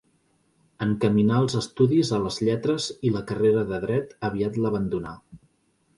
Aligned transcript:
Encaminà 0.85 1.35
els 1.41 1.57
estudis 1.59 2.11
a 2.17 2.21
les 2.25 2.39
lletres 2.47 2.89
i 3.11 3.15
la 3.19 3.23
carrera 3.33 3.67
de 3.73 3.83
Dret 3.87 4.17
aviat 4.31 4.59
l'abandonà. 4.65 5.17